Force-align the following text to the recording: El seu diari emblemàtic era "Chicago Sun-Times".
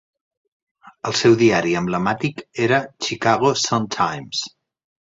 El 1.09 1.15
seu 1.19 1.35
diari 1.43 1.75
emblemàtic 1.83 2.43
era 2.69 2.83
"Chicago 3.07 3.57
Sun-Times". 3.67 4.45